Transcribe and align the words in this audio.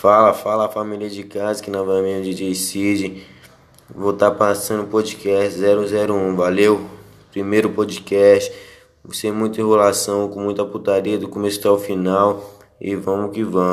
Fala, 0.00 0.32
fala 0.32 0.68
família 0.68 1.10
de 1.10 1.24
casa, 1.24 1.60
que 1.60 1.72
novamente 1.72 2.18
é 2.18 2.20
o 2.20 2.22
DJ 2.22 2.54
Cid. 2.54 3.26
Vou 3.92 4.12
estar 4.12 4.30
tá 4.30 4.36
passando 4.36 4.84
o 4.84 4.86
podcast 4.86 5.58
001, 5.60 6.36
valeu? 6.36 6.86
Primeiro 7.32 7.70
podcast, 7.70 8.52
sem 9.10 9.32
muita 9.32 9.60
enrolação, 9.60 10.28
com 10.28 10.38
muita 10.40 10.64
putaria 10.64 11.18
do 11.18 11.26
começo 11.28 11.58
até 11.58 11.68
o 11.68 11.78
final. 11.78 12.60
E 12.80 12.94
vamos 12.94 13.32
que 13.32 13.42
vamos. 13.42 13.68